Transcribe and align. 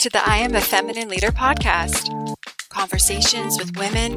to 0.00 0.08
the 0.08 0.26
I 0.26 0.38
Am 0.38 0.54
a 0.54 0.62
Feminine 0.62 1.10
Leader 1.10 1.30
podcast. 1.30 2.34
Conversations 2.70 3.58
with 3.58 3.76
women 3.76 4.12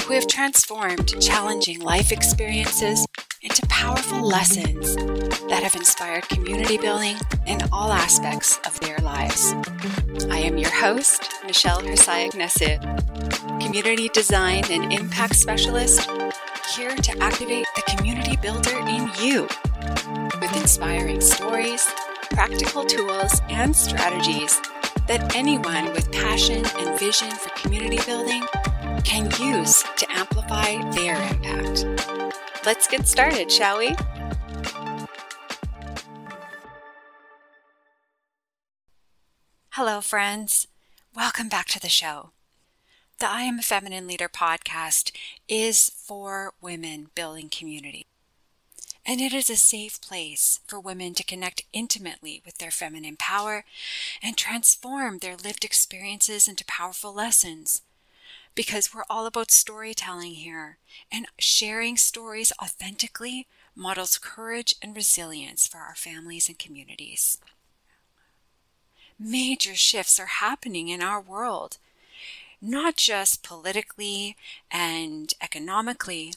who 0.00 0.14
have 0.14 0.26
transformed 0.26 1.14
challenging 1.22 1.78
life 1.78 2.10
experiences 2.10 3.06
into 3.42 3.64
powerful 3.68 4.20
lessons 4.20 4.96
that 5.46 5.62
have 5.62 5.76
inspired 5.76 6.28
community 6.28 6.76
building 6.76 7.14
in 7.46 7.60
all 7.70 7.92
aspects 7.92 8.58
of 8.66 8.80
their 8.80 8.98
lives. 8.98 9.54
I 10.28 10.38
am 10.38 10.58
your 10.58 10.72
host, 10.72 11.30
Michelle 11.46 11.82
Hersayag 11.82 12.32
community 13.60 14.08
design 14.08 14.64
and 14.72 14.92
impact 14.92 15.36
specialist, 15.36 16.10
here 16.74 16.96
to 16.96 17.22
activate 17.22 17.66
the 17.76 17.82
community 17.96 18.36
builder 18.38 18.76
in 18.88 19.08
you 19.20 19.42
with 20.40 20.56
inspiring 20.56 21.20
stories, 21.20 21.86
practical 22.30 22.84
tools, 22.84 23.40
and 23.48 23.76
strategies 23.76 24.60
that 25.08 25.34
anyone 25.34 25.90
with 25.94 26.12
passion 26.12 26.62
and 26.76 26.98
vision 27.00 27.30
for 27.30 27.48
community 27.58 27.98
building 28.04 28.42
can 29.04 29.30
use 29.40 29.82
to 29.96 30.06
amplify 30.10 30.78
their 30.92 31.16
impact. 31.30 31.86
Let's 32.66 32.86
get 32.86 33.08
started, 33.08 33.50
shall 33.50 33.78
we? 33.78 33.96
Hello, 39.70 40.02
friends. 40.02 40.68
Welcome 41.16 41.48
back 41.48 41.68
to 41.68 41.80
the 41.80 41.88
show. 41.88 42.32
The 43.18 43.30
I 43.30 43.42
Am 43.42 43.58
a 43.58 43.62
Feminine 43.62 44.06
Leader 44.06 44.28
podcast 44.28 45.10
is 45.48 45.90
for 45.96 46.52
women 46.60 47.08
building 47.14 47.48
community 47.48 48.06
and 49.08 49.22
it 49.22 49.32
is 49.32 49.48
a 49.48 49.56
safe 49.56 49.98
place 50.02 50.60
for 50.66 50.78
women 50.78 51.14
to 51.14 51.24
connect 51.24 51.64
intimately 51.72 52.42
with 52.44 52.58
their 52.58 52.70
feminine 52.70 53.16
power 53.16 53.64
and 54.22 54.36
transform 54.36 55.18
their 55.18 55.34
lived 55.34 55.64
experiences 55.64 56.46
into 56.46 56.62
powerful 56.66 57.14
lessons. 57.14 57.80
Because 58.54 58.92
we're 58.92 59.04
all 59.08 59.24
about 59.24 59.50
storytelling 59.50 60.34
here, 60.34 60.76
and 61.10 61.26
sharing 61.38 61.96
stories 61.96 62.52
authentically 62.62 63.46
models 63.74 64.18
courage 64.18 64.74
and 64.82 64.94
resilience 64.94 65.66
for 65.66 65.78
our 65.78 65.94
families 65.94 66.46
and 66.48 66.58
communities. 66.58 67.38
Major 69.18 69.74
shifts 69.74 70.20
are 70.20 70.26
happening 70.26 70.88
in 70.88 71.00
our 71.00 71.20
world, 71.20 71.78
not 72.60 72.96
just 72.96 73.42
politically 73.42 74.36
and 74.70 75.32
economically, 75.40 76.34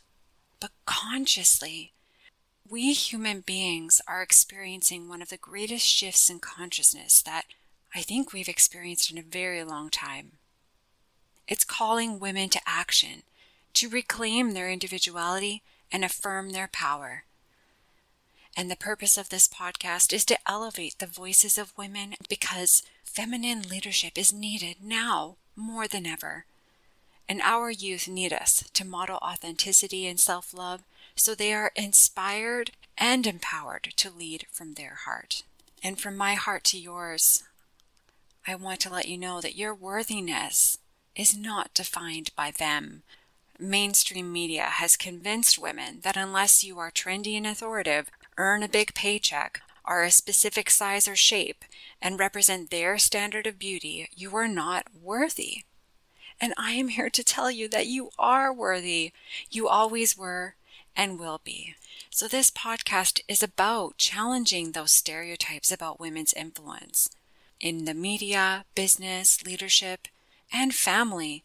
but 0.61 0.71
consciously 0.85 1.91
we 2.71 2.93
human 2.93 3.41
beings 3.41 4.01
are 4.07 4.21
experiencing 4.21 5.09
one 5.09 5.21
of 5.21 5.27
the 5.27 5.35
greatest 5.35 5.85
shifts 5.85 6.29
in 6.29 6.39
consciousness 6.39 7.21
that 7.21 7.43
I 7.93 7.99
think 7.99 8.31
we've 8.31 8.47
experienced 8.47 9.11
in 9.11 9.17
a 9.17 9.21
very 9.23 9.61
long 9.65 9.89
time. 9.89 10.31
It's 11.49 11.65
calling 11.65 12.17
women 12.17 12.47
to 12.47 12.61
action, 12.65 13.23
to 13.73 13.89
reclaim 13.89 14.53
their 14.53 14.69
individuality 14.69 15.63
and 15.91 16.05
affirm 16.05 16.51
their 16.51 16.69
power. 16.71 17.25
And 18.55 18.71
the 18.71 18.77
purpose 18.77 19.17
of 19.17 19.27
this 19.27 19.49
podcast 19.49 20.13
is 20.13 20.23
to 20.25 20.39
elevate 20.47 20.97
the 20.99 21.07
voices 21.07 21.57
of 21.57 21.77
women 21.77 22.15
because 22.29 22.83
feminine 23.03 23.63
leadership 23.63 24.17
is 24.17 24.31
needed 24.31 24.77
now 24.81 25.35
more 25.57 25.89
than 25.89 26.05
ever. 26.05 26.45
And 27.27 27.41
our 27.41 27.69
youth 27.69 28.07
need 28.07 28.31
us 28.31 28.63
to 28.73 28.85
model 28.85 29.17
authenticity 29.17 30.07
and 30.07 30.19
self 30.21 30.53
love 30.53 30.83
so 31.15 31.35
they 31.35 31.53
are 31.53 31.71
inspired 31.75 32.71
and 32.97 33.25
empowered 33.25 33.93
to 33.97 34.09
lead 34.09 34.45
from 34.51 34.73
their 34.73 34.95
heart. 35.05 35.43
And 35.83 35.99
from 35.99 36.15
my 36.15 36.35
heart 36.35 36.63
to 36.65 36.77
yours, 36.77 37.43
I 38.47 38.55
want 38.55 38.79
to 38.81 38.89
let 38.89 39.07
you 39.07 39.17
know 39.17 39.41
that 39.41 39.55
your 39.55 39.73
worthiness 39.73 40.77
is 41.15 41.37
not 41.37 41.73
defined 41.73 42.31
by 42.35 42.51
them. 42.51 43.03
Mainstream 43.59 44.31
media 44.31 44.63
has 44.63 44.97
convinced 44.97 45.59
women 45.59 45.99
that 46.01 46.17
unless 46.17 46.63
you 46.63 46.79
are 46.79 46.91
trendy 46.91 47.37
and 47.37 47.45
authoritative, 47.45 48.09
earn 48.37 48.63
a 48.63 48.69
big 48.69 48.93
paycheck, 48.93 49.61
are 49.85 50.03
a 50.03 50.11
specific 50.11 50.69
size 50.69 51.07
or 51.07 51.15
shape, 51.15 51.65
and 52.01 52.19
represent 52.19 52.69
their 52.69 52.97
standard 52.97 53.45
of 53.45 53.59
beauty, 53.59 54.09
you 54.15 54.35
are 54.35 54.47
not 54.47 54.87
worthy. 54.99 55.63
And 56.39 56.53
I 56.57 56.71
am 56.71 56.87
here 56.87 57.09
to 57.11 57.23
tell 57.23 57.51
you 57.51 57.67
that 57.69 57.85
you 57.85 58.09
are 58.17 58.51
worthy. 58.51 59.11
You 59.51 59.67
always 59.67 60.17
were, 60.17 60.55
and 60.95 61.19
will 61.19 61.41
be. 61.43 61.75
So, 62.09 62.27
this 62.27 62.51
podcast 62.51 63.21
is 63.27 63.41
about 63.41 63.97
challenging 63.97 64.71
those 64.71 64.91
stereotypes 64.91 65.71
about 65.71 65.99
women's 65.99 66.33
influence 66.33 67.09
in 67.59 67.85
the 67.85 67.93
media, 67.93 68.65
business, 68.75 69.43
leadership, 69.45 70.07
and 70.51 70.73
family. 70.75 71.43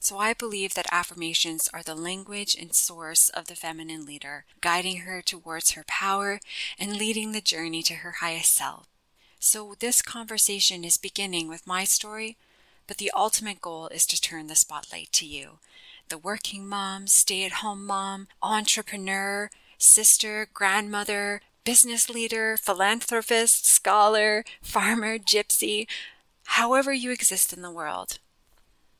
So, 0.00 0.18
I 0.18 0.32
believe 0.32 0.74
that 0.74 0.86
affirmations 0.92 1.68
are 1.74 1.82
the 1.82 1.94
language 1.94 2.56
and 2.58 2.74
source 2.74 3.28
of 3.28 3.46
the 3.46 3.56
feminine 3.56 4.06
leader, 4.06 4.44
guiding 4.60 4.98
her 4.98 5.20
towards 5.20 5.72
her 5.72 5.84
power 5.86 6.40
and 6.78 6.96
leading 6.96 7.32
the 7.32 7.40
journey 7.40 7.82
to 7.84 7.96
her 7.96 8.16
highest 8.20 8.54
self. 8.54 8.86
So, 9.38 9.74
this 9.78 10.00
conversation 10.00 10.84
is 10.84 10.96
beginning 10.96 11.48
with 11.48 11.66
my 11.66 11.84
story, 11.84 12.36
but 12.86 12.98
the 12.98 13.10
ultimate 13.14 13.60
goal 13.60 13.88
is 13.88 14.06
to 14.06 14.20
turn 14.20 14.46
the 14.46 14.54
spotlight 14.54 15.12
to 15.12 15.26
you 15.26 15.58
the 16.08 16.18
working 16.18 16.66
mom, 16.66 17.06
stay 17.06 17.44
at 17.44 17.52
home 17.52 17.86
mom, 17.86 18.28
entrepreneur, 18.42 19.50
sister, 19.78 20.48
grandmother, 20.52 21.40
business 21.64 22.08
leader, 22.08 22.56
philanthropist, 22.56 23.66
scholar, 23.66 24.44
farmer, 24.62 25.18
gypsy, 25.18 25.86
however 26.44 26.92
you 26.92 27.10
exist 27.10 27.52
in 27.52 27.62
the 27.62 27.70
world. 27.70 28.18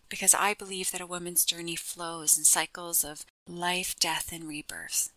Because 0.09 0.35
I 0.35 0.55
believe 0.55 0.93
that 0.93 1.01
a 1.01 1.07
woman's 1.07 1.45
journey 1.45 1.77
flows 1.77 2.37
in 2.37 2.45
cycles 2.45 3.05
of 3.05 3.25
life, 3.49 3.97
death, 3.99 4.31
and 4.33 4.45
rebirth. 4.45 5.11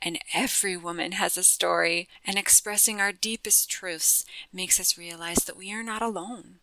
And 0.00 0.18
every 0.34 0.76
woman 0.76 1.12
has 1.12 1.36
a 1.36 1.44
story, 1.44 2.08
and 2.26 2.36
expressing 2.36 3.00
our 3.00 3.12
deepest 3.12 3.70
truths 3.70 4.24
makes 4.52 4.80
us 4.80 4.98
realize 4.98 5.44
that 5.44 5.56
we 5.56 5.72
are 5.72 5.82
not 5.82 6.02
alone. 6.02 6.56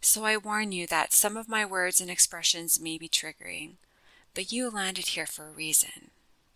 So 0.00 0.24
I 0.24 0.36
warn 0.38 0.72
you 0.72 0.86
that 0.88 1.12
some 1.12 1.36
of 1.36 1.48
my 1.48 1.64
words 1.64 2.00
and 2.00 2.10
expressions 2.10 2.80
may 2.80 2.98
be 2.98 3.08
triggering 3.08 3.74
but 4.40 4.50
you 4.50 4.70
landed 4.70 5.08
here 5.08 5.26
for 5.26 5.48
a 5.48 5.52
reason. 5.52 6.12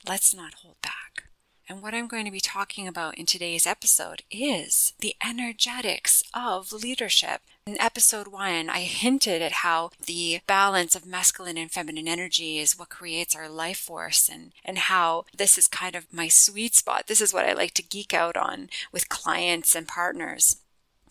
Let's 0.08 0.34
not 0.34 0.54
hold 0.54 0.80
back. 0.80 1.24
And 1.68 1.82
what 1.82 1.92
I'm 1.92 2.08
going 2.08 2.24
to 2.24 2.30
be 2.30 2.40
talking 2.40 2.88
about 2.88 3.18
in 3.18 3.26
today's 3.26 3.66
episode 3.66 4.22
is 4.30 4.94
the 5.00 5.14
energetics 5.22 6.22
of 6.32 6.72
leadership. 6.72 7.42
In 7.66 7.78
episode 7.78 8.28
one, 8.28 8.70
I 8.70 8.80
hinted 8.80 9.42
at 9.42 9.60
how 9.60 9.90
the 10.06 10.40
balance 10.46 10.96
of 10.96 11.04
masculine 11.04 11.58
and 11.58 11.70
feminine 11.70 12.08
energy 12.08 12.56
is 12.56 12.78
what 12.78 12.88
creates 12.88 13.36
our 13.36 13.50
life 13.50 13.80
force 13.80 14.30
and, 14.32 14.52
and 14.64 14.78
how 14.78 15.26
this 15.36 15.58
is 15.58 15.68
kind 15.68 15.94
of 15.94 16.10
my 16.10 16.28
sweet 16.28 16.74
spot. 16.74 17.06
This 17.06 17.20
is 17.20 17.34
what 17.34 17.44
I 17.44 17.52
like 17.52 17.74
to 17.74 17.82
geek 17.82 18.14
out 18.14 18.34
on 18.34 18.70
with 18.92 19.10
clients 19.10 19.76
and 19.76 19.86
partners 19.86 20.56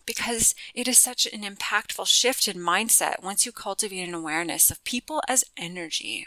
because 0.06 0.56
it 0.74 0.88
is 0.88 0.98
such 0.98 1.24
an 1.26 1.42
impactful 1.42 2.08
shift 2.08 2.48
in 2.48 2.56
mindset 2.56 3.22
once 3.22 3.46
you 3.46 3.52
cultivate 3.52 4.08
an 4.08 4.12
awareness 4.12 4.72
of 4.72 4.82
people 4.82 5.22
as 5.28 5.44
energy. 5.56 6.26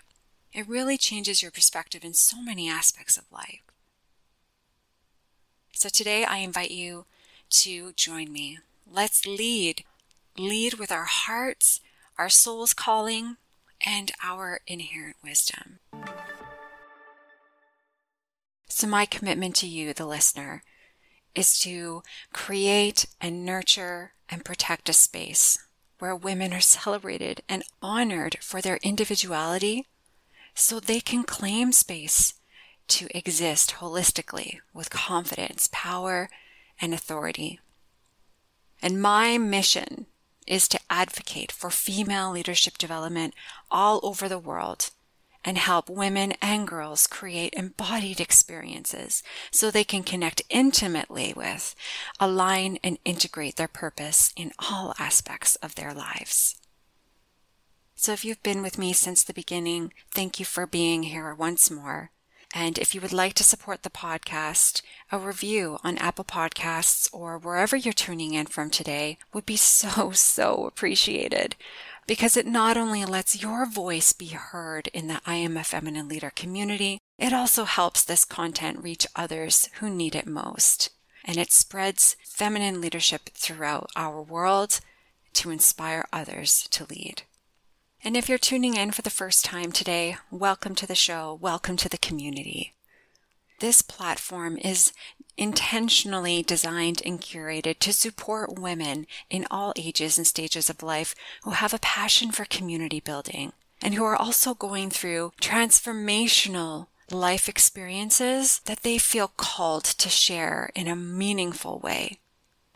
It 0.57 0.67
really 0.67 0.97
changes 0.97 1.43
your 1.43 1.51
perspective 1.51 2.03
in 2.03 2.15
so 2.15 2.41
many 2.41 2.67
aspects 2.67 3.15
of 3.15 3.31
life. 3.31 3.61
So 5.71 5.87
today 5.87 6.23
I 6.25 6.37
invite 6.37 6.71
you 6.71 7.05
to 7.61 7.93
join 7.93 8.33
me. 8.33 8.57
Let's 8.91 9.27
lead. 9.27 9.83
Lead 10.35 10.73
with 10.73 10.91
our 10.91 11.05
hearts, 11.05 11.79
our 12.17 12.29
soul's 12.29 12.73
calling, 12.73 13.37
and 13.85 14.11
our 14.23 14.61
inherent 14.65 15.17
wisdom. 15.23 15.77
So, 18.67 18.87
my 18.87 19.05
commitment 19.05 19.55
to 19.57 19.67
you, 19.67 19.93
the 19.93 20.07
listener, 20.07 20.63
is 21.35 21.59
to 21.59 22.01
create 22.33 23.05
and 23.21 23.45
nurture 23.45 24.13
and 24.27 24.43
protect 24.43 24.89
a 24.89 24.93
space 24.93 25.59
where 25.99 26.15
women 26.15 26.51
are 26.51 26.59
celebrated 26.77 27.41
and 27.47 27.61
honored 27.79 28.39
for 28.41 28.59
their 28.59 28.79
individuality 28.81 29.85
so 30.57 30.79
they 30.79 30.99
can 30.99 31.23
claim 31.23 31.71
space 31.71 32.33
to 32.87 33.07
exist 33.15 33.75
holistically 33.79 34.57
with 34.73 34.89
confidence, 34.89 35.69
power, 35.71 36.29
and 36.81 36.95
authority. 36.95 37.59
And 38.81 38.99
my 38.99 39.37
mission 39.37 40.07
is 40.47 40.67
to 40.69 40.79
advocate 40.89 41.51
for 41.51 41.69
female 41.69 42.31
leadership 42.31 42.79
development 42.79 43.35
all 43.69 43.99
over 44.01 44.27
the 44.27 44.39
world 44.39 44.89
and 45.45 45.59
help 45.59 45.91
women 45.91 46.33
and 46.41 46.67
girls 46.67 47.05
create 47.05 47.53
embodied 47.53 48.19
experiences 48.19 49.21
so 49.51 49.69
they 49.69 49.83
can 49.83 50.01
connect 50.01 50.41
intimately 50.49 51.33
with, 51.35 51.75
align, 52.19 52.79
and 52.83 52.97
integrate 53.05 53.57
their 53.57 53.67
purpose 53.67 54.33
in 54.35 54.51
all 54.57 54.95
aspects 54.97 55.55
of 55.57 55.75
their 55.75 55.93
lives. 55.93 56.55
So 57.99 58.13
if 58.13 58.23
you've 58.23 58.43
been 58.43 58.61
with 58.61 58.77
me 58.77 58.93
since 58.93 59.23
the 59.23 59.33
beginning, 59.33 59.91
thank 60.13 60.39
you 60.39 60.45
for 60.45 60.67
being 60.67 61.01
here 61.01 61.33
once 61.33 61.71
more. 61.71 62.11
And 62.53 62.77
if 62.77 62.93
you 62.93 63.01
would 63.01 63.11
like 63.11 63.33
to 63.33 63.43
support 63.43 63.81
the 63.81 63.89
podcast, 63.89 64.83
a 65.11 65.17
review 65.17 65.79
on 65.83 65.97
Apple 65.97 66.23
Podcasts 66.23 67.09
or 67.11 67.39
wherever 67.39 67.75
you're 67.75 67.93
tuning 67.93 68.35
in 68.35 68.45
from 68.45 68.69
today 68.69 69.17
would 69.33 69.47
be 69.47 69.57
so, 69.57 70.11
so 70.13 70.67
appreciated 70.67 71.55
because 72.05 72.37
it 72.37 72.45
not 72.45 72.77
only 72.77 73.03
lets 73.03 73.41
your 73.41 73.65
voice 73.65 74.13
be 74.13 74.27
heard 74.27 74.87
in 74.93 75.07
the 75.07 75.19
I 75.25 75.33
Am 75.35 75.57
a 75.57 75.63
Feminine 75.63 76.07
Leader 76.07 76.31
community, 76.33 76.99
it 77.17 77.33
also 77.33 77.65
helps 77.65 78.03
this 78.03 78.25
content 78.25 78.81
reach 78.83 79.07
others 79.15 79.69
who 79.79 79.89
need 79.89 80.15
it 80.15 80.27
most. 80.27 80.91
And 81.25 81.37
it 81.37 81.51
spreads 81.51 82.15
feminine 82.23 82.79
leadership 82.79 83.31
throughout 83.33 83.89
our 83.95 84.21
world 84.21 84.81
to 85.33 85.49
inspire 85.49 86.05
others 86.13 86.67
to 86.69 86.85
lead. 86.85 87.23
And 88.03 88.15
if 88.15 88.29
you're 88.29 88.37
tuning 88.37 88.75
in 88.75 88.91
for 88.91 89.01
the 89.01 89.09
first 89.09 89.43
time 89.43 89.71
today, 89.71 90.17
welcome 90.29 90.75
to 90.75 90.87
the 90.87 90.95
show. 90.95 91.37
Welcome 91.41 91.77
to 91.77 91.89
the 91.89 91.97
community. 91.97 92.73
This 93.59 93.81
platform 93.81 94.57
is 94.57 94.93
intentionally 95.35 96.43
designed 96.43 97.01
and 97.03 97.19
curated 97.19 97.79
to 97.79 97.91
support 97.91 98.59
women 98.59 99.07
in 99.31 99.47
all 99.49 99.73
ages 99.75 100.17
and 100.17 100.27
stages 100.27 100.69
of 100.69 100.83
life 100.83 101.15
who 101.43 101.51
have 101.51 101.73
a 101.73 101.79
passion 101.79 102.31
for 102.31 102.45
community 102.45 102.99
building 102.99 103.51
and 103.81 103.95
who 103.95 104.03
are 104.03 104.15
also 104.15 104.53
going 104.53 104.91
through 104.91 105.33
transformational 105.41 106.87
life 107.09 107.49
experiences 107.49 108.61
that 108.65 108.83
they 108.83 108.99
feel 108.99 109.31
called 109.37 109.83
to 109.83 110.07
share 110.07 110.69
in 110.75 110.87
a 110.87 110.95
meaningful 110.95 111.79
way. 111.79 112.19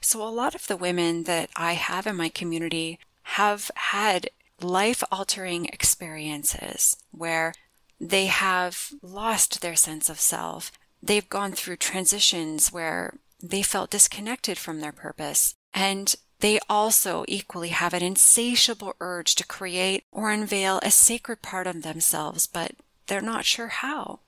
So, 0.01 0.27
a 0.27 0.29
lot 0.29 0.55
of 0.55 0.65
the 0.65 0.77
women 0.77 1.23
that 1.23 1.51
I 1.55 1.73
have 1.73 2.07
in 2.07 2.15
my 2.15 2.29
community 2.29 2.97
have 3.23 3.69
had 3.75 4.31
life 4.63 5.03
altering 5.11 5.65
experiences 5.65 6.97
where 7.11 7.53
they 7.99 8.25
have 8.25 8.91
lost 9.01 9.61
their 9.61 9.75
sense 9.75 10.09
of 10.09 10.19
self 10.19 10.71
they've 11.01 11.29
gone 11.29 11.51
through 11.51 11.77
transitions 11.77 12.71
where 12.71 13.13
they 13.41 13.61
felt 13.61 13.89
disconnected 13.89 14.57
from 14.57 14.79
their 14.79 14.91
purpose. 14.91 15.55
And 15.73 16.13
they 16.39 16.59
also 16.69 17.25
equally 17.27 17.69
have 17.69 17.93
an 17.93 18.03
insatiable 18.03 18.95
urge 18.99 19.35
to 19.35 19.45
create 19.45 20.03
or 20.11 20.31
unveil 20.31 20.79
a 20.83 20.91
sacred 20.91 21.41
part 21.41 21.67
of 21.67 21.81
themselves, 21.81 22.47
but 22.47 22.73
they're 23.07 23.21
not 23.21 23.45
sure 23.45 23.67
how. 23.67 24.19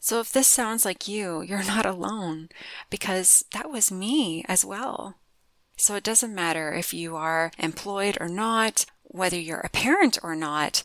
So 0.00 0.20
if 0.20 0.32
this 0.32 0.46
sounds 0.46 0.84
like 0.84 1.08
you, 1.08 1.42
you're 1.42 1.64
not 1.64 1.86
alone 1.86 2.48
because 2.90 3.44
that 3.52 3.70
was 3.70 3.90
me 3.90 4.44
as 4.48 4.64
well. 4.64 5.16
So 5.76 5.94
it 5.94 6.04
doesn't 6.04 6.34
matter 6.34 6.72
if 6.72 6.92
you 6.92 7.16
are 7.16 7.52
employed 7.58 8.16
or 8.20 8.28
not, 8.28 8.84
whether 9.08 9.38
you're 9.38 9.60
a 9.60 9.70
parent 9.70 10.18
or 10.22 10.34
not, 10.36 10.84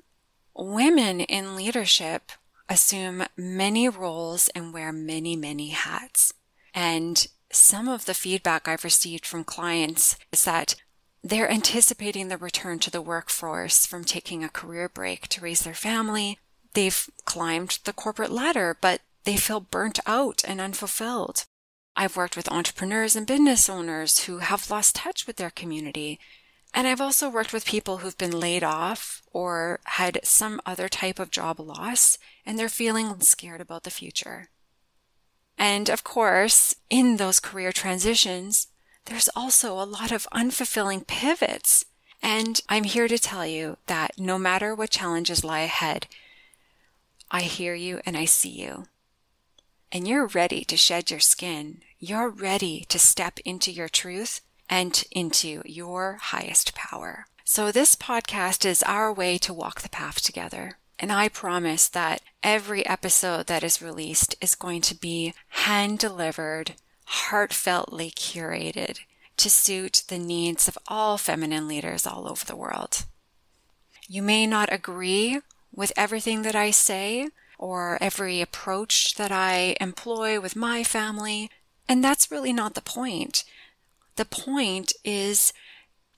women 0.55 1.21
in 1.21 1.55
leadership 1.55 2.31
assume 2.69 3.25
many 3.37 3.89
roles 3.89 4.49
and 4.49 4.73
wear 4.73 4.91
many, 4.91 5.35
many 5.35 5.69
hats. 5.69 6.33
And 6.73 7.27
some 7.51 7.87
of 7.87 8.05
the 8.05 8.13
feedback 8.13 8.67
I've 8.67 8.83
received 8.83 9.25
from 9.25 9.43
clients 9.43 10.17
is 10.31 10.43
that 10.45 10.75
they're 11.23 11.49
anticipating 11.49 12.27
the 12.27 12.37
return 12.37 12.79
to 12.79 12.91
the 12.91 13.01
workforce 13.01 13.85
from 13.85 14.03
taking 14.03 14.43
a 14.43 14.49
career 14.49 14.89
break 14.89 15.27
to 15.29 15.41
raise 15.41 15.61
their 15.61 15.73
family. 15.73 16.39
They've 16.73 17.09
climbed 17.25 17.79
the 17.85 17.93
corporate 17.93 18.31
ladder, 18.31 18.75
but 18.79 19.01
they 19.23 19.37
feel 19.37 19.61
burnt 19.61 19.99
out 20.05 20.41
and 20.45 20.59
unfulfilled. 20.59 21.45
I've 21.95 22.17
worked 22.17 22.35
with 22.35 22.51
entrepreneurs 22.51 23.15
and 23.15 23.27
business 23.27 23.69
owners 23.69 24.23
who 24.23 24.39
have 24.39 24.69
lost 24.69 24.95
touch 24.95 25.27
with 25.27 25.37
their 25.37 25.51
community 25.51 26.19
and 26.73 26.87
I've 26.87 27.01
also 27.01 27.29
worked 27.29 27.53
with 27.53 27.65
people 27.65 27.97
who've 27.97 28.17
been 28.17 28.37
laid 28.37 28.63
off 28.63 29.21
or 29.31 29.79
had 29.85 30.19
some 30.23 30.59
other 30.65 30.89
type 30.89 31.19
of 31.19 31.29
job 31.29 31.59
loss 31.59 32.17
and 32.45 32.57
they're 32.57 32.69
feeling 32.69 33.19
scared 33.21 33.61
about 33.61 33.83
the 33.83 33.91
future. 33.91 34.49
And 35.57 35.87
of 35.89 36.03
course, 36.03 36.75
in 36.89 37.17
those 37.17 37.39
career 37.39 37.71
transitions, 37.71 38.67
there's 39.05 39.29
also 39.35 39.73
a 39.73 39.85
lot 39.85 40.11
of 40.11 40.27
unfulfilling 40.33 41.05
pivots. 41.05 41.85
And 42.23 42.59
I'm 42.67 42.85
here 42.85 43.07
to 43.07 43.19
tell 43.19 43.45
you 43.45 43.77
that 43.85 44.17
no 44.17 44.39
matter 44.39 44.73
what 44.73 44.89
challenges 44.89 45.43
lie 45.43 45.61
ahead, 45.61 46.07
I 47.29 47.41
hear 47.41 47.75
you 47.75 48.01
and 48.05 48.17
I 48.17 48.25
see 48.25 48.49
you. 48.49 48.85
And 49.91 50.07
you're 50.07 50.25
ready 50.25 50.63
to 50.63 50.77
shed 50.77 51.11
your 51.11 51.19
skin. 51.19 51.81
You're 51.99 52.29
ready 52.29 52.85
to 52.89 52.97
step 52.97 53.39
into 53.45 53.71
your 53.71 53.89
truth 53.89 54.41
and 54.69 55.03
into 55.11 55.61
your 55.65 56.17
highest 56.21 56.73
power. 56.75 57.25
So, 57.43 57.71
this 57.71 57.95
podcast 57.95 58.65
is 58.65 58.83
our 58.83 59.11
way 59.13 59.37
to 59.39 59.53
walk 59.53 59.81
the 59.81 59.89
path 59.89 60.21
together. 60.21 60.77
And 60.97 61.11
I 61.11 61.27
promise 61.27 61.89
that 61.89 62.21
every 62.41 62.85
episode 62.85 63.47
that 63.47 63.63
is 63.63 63.81
released 63.81 64.35
is 64.39 64.55
going 64.55 64.81
to 64.81 64.95
be 64.95 65.33
hand 65.49 65.99
delivered, 65.99 66.75
heartfeltly 67.07 68.13
curated 68.13 68.99
to 69.37 69.49
suit 69.49 70.03
the 70.07 70.19
needs 70.19 70.67
of 70.67 70.77
all 70.87 71.17
feminine 71.17 71.67
leaders 71.67 72.07
all 72.07 72.27
over 72.27 72.45
the 72.45 72.55
world. 72.55 73.05
You 74.07 74.21
may 74.21 74.47
not 74.47 74.71
agree 74.71 75.41
with 75.73 75.91
everything 75.97 76.43
that 76.43 76.55
I 76.55 76.71
say 76.71 77.29
or 77.57 77.97
every 78.01 78.41
approach 78.41 79.15
that 79.15 79.31
I 79.31 79.75
employ 79.81 80.39
with 80.39 80.55
my 80.55 80.83
family, 80.83 81.49
and 81.87 82.03
that's 82.03 82.31
really 82.31 82.53
not 82.53 82.75
the 82.75 82.81
point. 82.81 83.43
The 84.15 84.25
point 84.25 84.93
is 85.03 85.53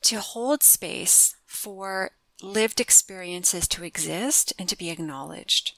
to 0.03 0.19
hold 0.19 0.63
space 0.63 1.36
for 1.45 2.12
lived 2.42 2.80
experiences 2.80 3.68
to 3.69 3.83
exist 3.83 4.53
and 4.59 4.68
to 4.68 4.77
be 4.77 4.89
acknowledged. 4.89 5.74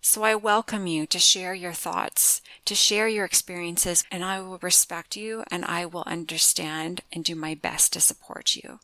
So 0.00 0.22
I 0.22 0.36
welcome 0.36 0.86
you 0.86 1.04
to 1.06 1.18
share 1.18 1.52
your 1.52 1.72
thoughts, 1.72 2.40
to 2.64 2.76
share 2.76 3.08
your 3.08 3.24
experiences, 3.24 4.04
and 4.10 4.24
I 4.24 4.40
will 4.40 4.58
respect 4.58 5.16
you 5.16 5.42
and 5.50 5.64
I 5.64 5.84
will 5.84 6.04
understand 6.06 7.02
and 7.12 7.24
do 7.24 7.34
my 7.34 7.54
best 7.54 7.92
to 7.94 8.00
support 8.00 8.54
you. 8.54 8.78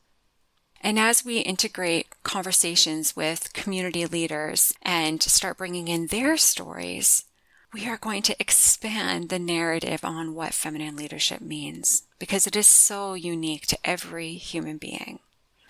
And 0.81 0.99
as 0.99 1.25
we 1.25 1.39
integrate 1.39 2.09
conversations 2.25 3.15
with 3.15 3.53
community 3.53 4.05
leaders 4.05 4.75
and 4.83 5.23
start 5.23 5.59
bringing 5.59 5.87
in 5.87 6.09
their 6.09 6.37
stories, 6.37 7.25
we 7.73 7.89
are 7.89 7.97
going 7.97 8.23
to 8.23 8.37
expand 8.39 9.29
the 9.29 9.39
narrative 9.39 10.05
on 10.05 10.35
what 10.35 10.53
feminine 10.53 10.95
leadership 10.95 11.41
means 11.41 12.03
because 12.19 12.47
it 12.47 12.55
is 12.55 12.67
so 12.67 13.15
unique 13.15 13.67
to 13.67 13.79
every 13.83 14.35
human 14.35 14.77
being. 14.77 15.21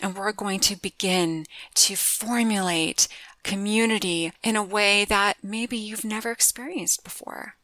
And 0.03 0.17
we're 0.17 0.33
going 0.33 0.59
to 0.61 0.75
begin 0.75 1.47
to 1.77 1.95
formulate 1.95 3.07
community 3.45 4.33
in 4.43 4.57
a 4.57 4.63
way 4.65 5.05
that 5.05 5.37
maybe 5.43 5.77
you've 5.77 6.05
never 6.05 6.33
experienced 6.33 7.05
before. 7.05 7.55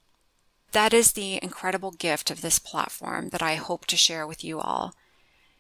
That 0.71 0.93
is 0.93 1.13
the 1.13 1.43
incredible 1.43 1.91
gift 1.91 2.31
of 2.31 2.41
this 2.41 2.61
platform 2.61 3.31
that 3.31 3.43
I 3.43 3.57
hope 3.57 3.87
to 3.87 3.97
share 3.97 4.27
with 4.27 4.45
you 4.45 4.61
all 4.61 4.95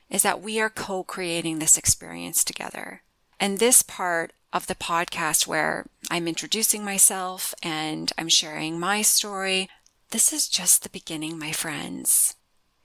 is 0.09 0.23
that 0.23 0.41
we 0.41 0.61
are 0.61 0.71
co-creating 0.71 1.59
this 1.59 1.77
experience 1.77 2.45
together. 2.45 3.03
And 3.41 3.59
this 3.59 3.83
part 3.83 4.33
of 4.53 4.67
the 4.67 4.75
podcast 4.75 5.47
where 5.47 5.87
I'm 6.11 6.27
introducing 6.27 6.85
myself 6.85 7.55
and 7.63 8.13
I'm 8.17 8.29
sharing 8.29 8.81
my 8.81 9.03
story. 9.03 9.69
This 10.11 10.33
is 10.33 10.49
just 10.49 10.83
the 10.83 10.89
beginning, 10.89 11.39
my 11.39 11.53
friends. 11.53 12.35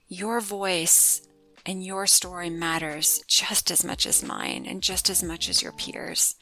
Your 0.08 0.42
voice 0.42 1.28
and 1.66 1.84
your 1.84 2.06
story 2.06 2.50
matters 2.50 3.24
just 3.28 3.72
as 3.72 3.84
much 3.84 4.06
as 4.06 4.24
mine 4.24 4.66
and 4.68 4.84
just 4.84 5.10
as 5.10 5.24
much 5.24 5.48
as 5.48 5.62
your 5.62 5.72
peers. 5.72 6.36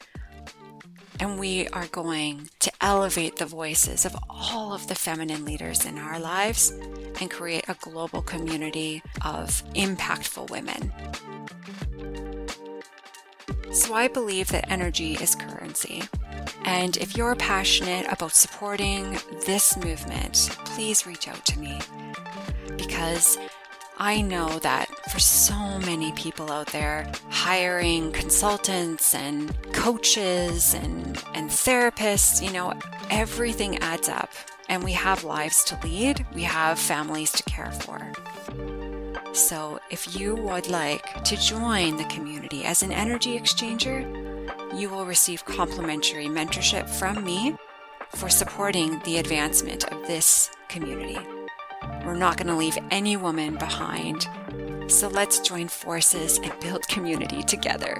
And 1.20 1.38
we 1.38 1.68
are 1.68 1.86
going 1.86 2.48
to 2.58 2.72
elevate 2.80 3.36
the 3.36 3.46
voices 3.46 4.04
of 4.04 4.16
all 4.28 4.74
of 4.74 4.88
the 4.88 4.96
feminine 4.96 5.44
leaders 5.44 5.86
in 5.86 5.98
our 5.98 6.18
lives 6.18 6.70
and 7.20 7.30
create 7.30 7.68
a 7.68 7.76
global 7.80 8.22
community 8.22 9.02
of 9.24 9.62
impactful 9.74 10.50
women. 10.50 10.92
So 13.72 13.94
I 13.94 14.06
believe 14.08 14.48
that 14.48 14.70
energy 14.70 15.14
is 15.14 15.34
currency. 15.34 16.02
And 16.64 16.96
if 16.98 17.16
you're 17.16 17.34
passionate 17.34 18.06
about 18.12 18.32
supporting 18.32 19.18
this 19.46 19.76
movement, 19.78 20.50
please 20.66 21.06
reach 21.06 21.26
out 21.26 21.44
to 21.46 21.58
me 21.58 21.78
because 22.76 23.38
I 23.98 24.20
know 24.20 24.58
that 24.58 24.88
for 25.10 25.18
so 25.18 25.78
many 25.80 26.12
people 26.12 26.52
out 26.52 26.66
there, 26.68 27.10
hiring 27.30 28.12
consultants 28.12 29.14
and 29.14 29.56
coaches 29.72 30.74
and, 30.74 31.22
and 31.34 31.48
therapists, 31.48 32.44
you 32.44 32.52
know, 32.52 32.74
everything 33.10 33.78
adds 33.78 34.08
up. 34.08 34.30
And 34.68 34.84
we 34.84 34.92
have 34.92 35.24
lives 35.24 35.64
to 35.64 35.78
lead, 35.82 36.26
we 36.34 36.42
have 36.42 36.78
families 36.78 37.32
to 37.32 37.42
care 37.44 37.72
for. 37.72 38.12
So, 39.32 39.80
if 39.88 40.14
you 40.14 40.34
would 40.34 40.68
like 40.68 41.24
to 41.24 41.36
join 41.36 41.96
the 41.96 42.04
community 42.04 42.64
as 42.64 42.82
an 42.82 42.92
energy 42.92 43.38
exchanger, 43.38 44.04
you 44.78 44.90
will 44.90 45.06
receive 45.06 45.44
complimentary 45.46 46.26
mentorship 46.26 46.86
from 46.88 47.24
me 47.24 47.56
for 48.14 48.28
supporting 48.28 48.98
the 49.00 49.16
advancement 49.16 49.90
of 49.90 50.06
this 50.06 50.50
community. 50.68 51.18
We're 52.04 52.14
not 52.14 52.36
going 52.36 52.48
to 52.48 52.56
leave 52.56 52.76
any 52.90 53.16
woman 53.16 53.56
behind. 53.56 54.28
So 54.88 55.08
let's 55.08 55.40
join 55.40 55.68
forces 55.68 56.38
and 56.38 56.52
build 56.60 56.86
community 56.88 57.42
together. 57.42 57.96